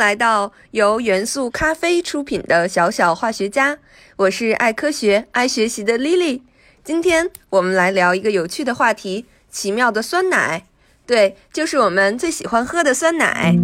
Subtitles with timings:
[0.00, 3.76] 来到由元素咖啡出品的小小化学家，
[4.16, 6.40] 我是爱科学、爱学习的 Lily。
[6.82, 10.64] 今天我们来聊一个有趣的话题：奇妙的酸奶。
[11.04, 13.54] 对，就是我们最喜欢喝的酸奶。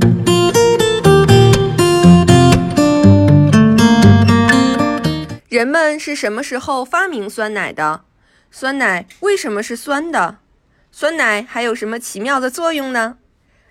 [5.48, 8.02] 人们是什么时候发明酸奶的？
[8.50, 10.36] 酸奶为什么是酸的？
[10.92, 13.16] 酸奶还有什么奇妙的作用呢？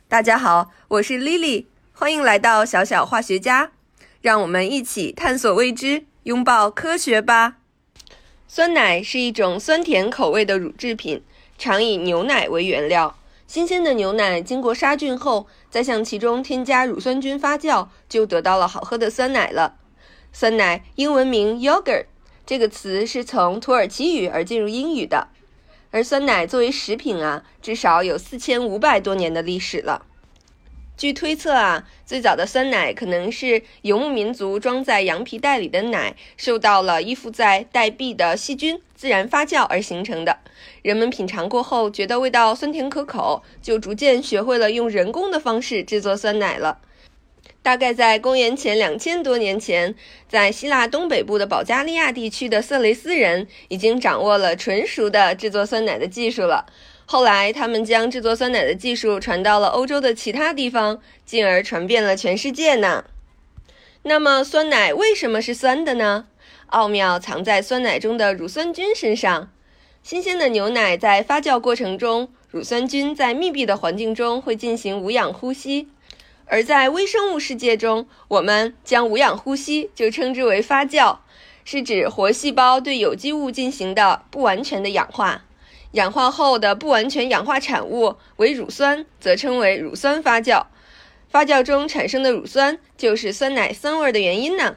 [0.07, 1.65] 大家好，我是 Lily，
[1.97, 3.71] 欢迎来到小小化学家，
[4.19, 7.55] 让我们一起探索未知，拥抱科学吧。
[8.49, 11.23] 酸奶是一种酸甜口味的乳制品，
[11.57, 13.17] 常以牛奶为原料。
[13.47, 19.77] 新鲜的牛奶经过杀菌后，再向其中添加乳酸菌发酵，就得到了好喝的酸奶了。
[20.33, 22.07] 酸奶英文名 yogurt，
[22.45, 25.29] 这个词是从土耳其语而进入英语的。
[25.91, 30.05] 而酸奶作为食品啊，至少有四千五百多年的历史了。
[30.97, 40.39] 据推测啊，最早的酸奶可能是游牧民族装在羊皮袋里的奶，受到了依附在袋壁的细菌自然发酵而形成的。
[40.81, 46.79] 人们品尝过后觉得味道酸甜可口，就逐渐学会了用人工的方式制作酸奶了。
[47.61, 49.95] 大概在公元前两千多年前，
[50.29, 56.65] 在希腊东北部的保加利亚地区的色雷斯人已经掌握了纯熟的制作酸奶的技术了。
[57.07, 63.05] 后来，他们将制作酸奶的技术传到了欧洲的其他地方，进而传遍了全世界呢。
[64.03, 66.25] 那么，酸奶为什么是酸的呢？
[66.67, 69.51] 奥妙藏在酸奶中的乳酸菌身上。
[70.01, 75.87] 新鲜的牛奶在发酵过程中，乳酸菌在密闭的环境中会进行无氧呼吸。
[76.47, 81.17] 而在微生物世界中，我们将无氧呼吸就称之为发酵，
[81.63, 85.43] 是指活细胞对有机物进行的不完全的氧化。
[85.95, 90.65] 氧化后的不完全氧化产物为乳酸，则称为乳酸发酵。
[91.29, 94.75] 发酵中产生的乳酸就是酸奶酸味的原因呢。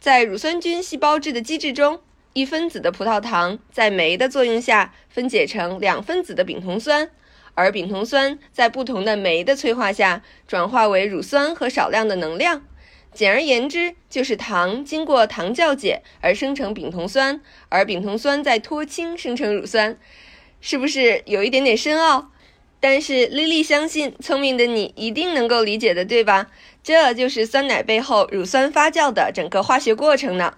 [0.00, 2.00] 在乳酸菌细胞质的机制中，
[2.32, 7.10] 一分子的葡萄糖在酶的作用下分解成两分子的丙酮酸。
[7.52, 12.64] 而丙酮酸在不同的酶的催化下转化为乳酸和少量的能量。
[13.12, 19.98] 简而言之，就是糖经过糖酵解而生成丙酮酸，而丙酮酸再脱氢生成乳酸。
[20.60, 22.30] 是不是有一点点深奥？
[22.80, 26.48] 但是莉莉相信，聪明的你一定能够理解的，对吧？
[26.82, 30.56] 这就是酸奶背后乳酸发酵的整个化学过程呢。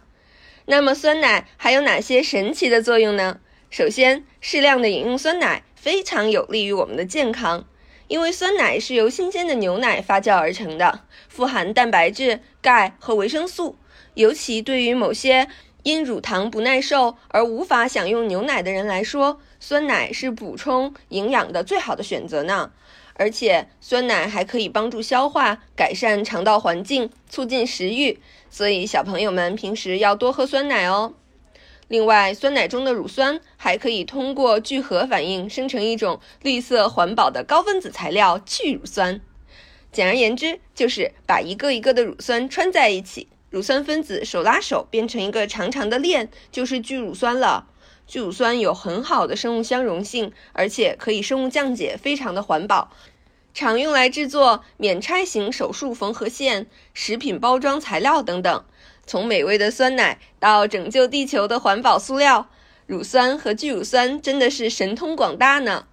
[0.67, 3.41] 那么，酸奶还有哪些神奇的作用呢？
[3.71, 5.63] 首先，适量的饮用酸奶。
[5.75, 7.67] 非常有利于我们的健康，
[8.07, 13.79] 因为酸奶是由新鲜的牛奶发酵而成的，富含蛋白质、钙和维生素。
[14.13, 15.49] 尤其对于某些
[15.83, 22.73] 因乳糖不耐受而无法享用牛奶的人来说，酸奶是补充营养的最好的选择呢。
[23.15, 28.19] 而且，酸奶还可以帮助消化、改善肠道环境、促进食欲，
[28.49, 31.13] 所以小朋友们平时要多喝酸奶哦。
[31.89, 39.21] 另外，酸奶中的乳酸还可以通过聚合反应生成一种绿色环保的高分子材料聚乳酸。
[39.93, 47.67] 简而言之，就是把一个一个的乳酸穿在一起，乳酸分子手拉手变成一个长长的链，就是聚乳酸了。
[48.07, 52.93] 聚乳酸有很好的生物相容性，而且可以生物降解，非常的环保，
[53.53, 58.65] 常用来制作免拆型手术缝合线、食品包装材料等等。
[59.05, 62.49] 从美味的酸奶到拯救地球的环保塑料，
[62.87, 65.87] 乳酸和聚乳酸真的是神通广大呢。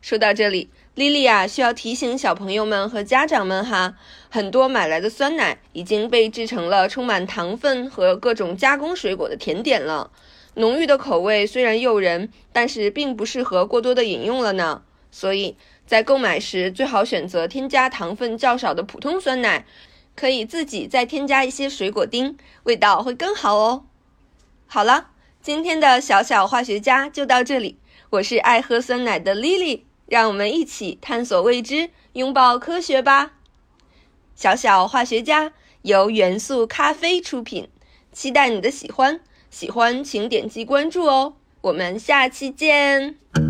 [0.00, 3.94] 说到这里，莉莉亚需要提醒小朋友们和家长们哈，
[4.28, 10.10] 很多买来的酸奶已经被制成了充满糖分和各种加工水果的甜点了。
[10.54, 14.82] 浓郁的口味虽然诱人，但是并不适合过多的饮用了呢。
[15.12, 19.64] 所以在购买时，最好选择添加糖分较少的普通酸奶。
[20.16, 23.84] 可以自己再添加一些水果丁，味道会更好哦。
[24.66, 25.10] 好了，
[25.40, 27.78] 今天的小小化学家就到这里。
[28.10, 33.34] 我是爱喝酸奶的 Lily，让我们一起探索未知，拥抱科学吧。
[34.34, 35.52] 小小化学家
[35.82, 37.68] 由元素咖啡出品，
[38.12, 39.20] 期待你的喜欢。
[39.50, 41.34] 喜欢请点击关注哦。
[41.62, 43.47] 我们下期见。